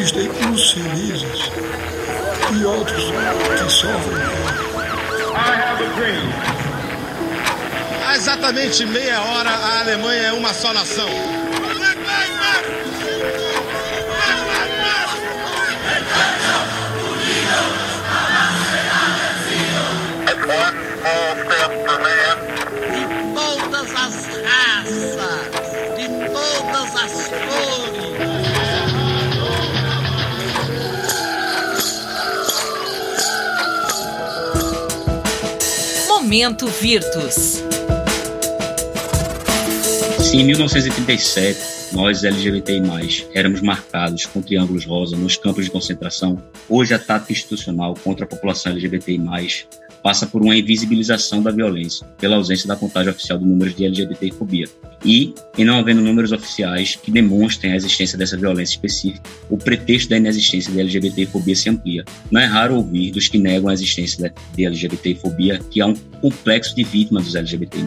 [0.00, 1.50] Existem uns felizes
[2.58, 4.16] e outros que sofrem.
[8.06, 11.39] Há exatamente meia hora, a Alemanha é uma só nação.
[36.30, 37.60] Momento Virtus.
[40.20, 41.58] Se em 1937
[41.92, 47.00] nós LGBTI+, éramos marcados com triângulos rosa nos campos de concentração, hoje a
[47.32, 49.18] institucional contra a população LGBTI+,
[50.02, 54.68] passa por uma invisibilização da violência, pela ausência da contagem oficial de números de LGBTI-fobia.
[55.04, 60.10] E, em não havendo números oficiais que demonstrem a existência dessa violência específica, o pretexto
[60.10, 62.04] da inexistência de LGBTI-fobia se amplia.
[62.30, 66.74] Não é raro ouvir dos que negam a existência de LGBTI-fobia que há um complexo
[66.74, 67.86] de vítimas dos LGBTI+,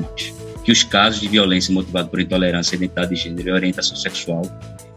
[0.64, 4.44] que os casos de violência motivada por intolerância, identidade de gênero e orientação sexual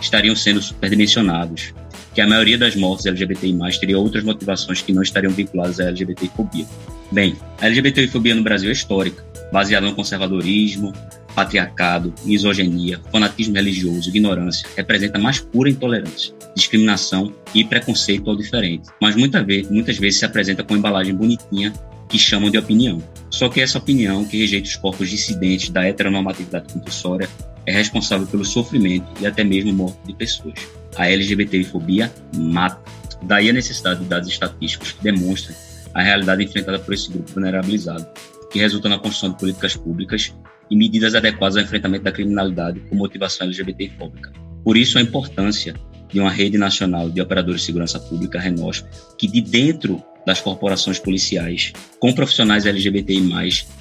[0.01, 1.75] estariam sendo superdimensionados,
[2.15, 6.67] que a maioria das mortes LGBTI+, teria outras motivações que não estariam vinculadas à LGBTI-fobia.
[7.11, 10.93] Bem, a LGBTI-fobia no Brasil é histórica, baseada no conservadorismo,
[11.37, 18.89] patriarcado, misoginia, fanatismo religioso, ignorância, representa mais pura intolerância, discriminação e preconceito ao diferente.
[19.01, 21.73] Mas muitas vezes, muitas vezes se apresenta com embalagem bonitinha
[22.09, 23.03] que chamam de opinião.
[23.31, 27.29] Só que essa opinião, que rejeita os corpos dissidentes da heteronormatividade compulsória,
[27.67, 30.55] é responsável pelo sofrimento e até mesmo morte de pessoas.
[30.97, 32.81] A LGBTI-fobia mata.
[33.23, 35.57] Daí a necessidade de dados estatísticos que demonstrem
[35.97, 38.07] a realidade enfrentada por esse grupo vulnerabilizado,
[38.53, 40.35] que resulta na construção de políticas públicas
[40.71, 44.31] e medidas adequadas ao enfrentamento da criminalidade com motivação LGBTI-fóbica.
[44.63, 45.75] Por isso, a importância
[46.13, 48.87] de uma rede nacional de operadores de segurança pública, RENOSP,
[49.17, 53.23] que de dentro das corporações policiais, com profissionais LGBTI+,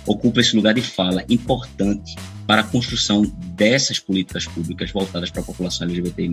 [0.07, 2.15] ocupa esse lugar de fala importante
[2.47, 3.23] para a construção
[3.55, 6.29] dessas políticas públicas voltadas para a população LGBTI+.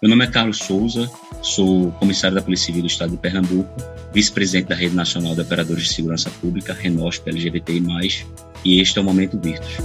[0.00, 1.10] Meu nome é Carlos Souza,
[1.42, 5.88] sou comissário da Polícia Civil do Estado de Pernambuco, vice-presidente da Rede Nacional de Operadores
[5.88, 8.24] de Segurança Pública, RENOSP LGBTI+,
[8.64, 9.76] e este é o Momento Virtus.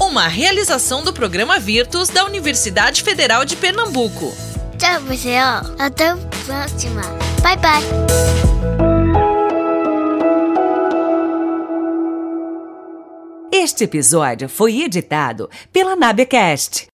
[0.00, 4.32] Uma realização do programa Virtus da Universidade Federal de Pernambuco.
[4.78, 5.62] Tchau, pessoal.
[5.78, 7.02] Até a próxima.
[7.42, 8.90] Bye, bye.
[13.52, 16.88] Este episódio foi editado pela Nabecast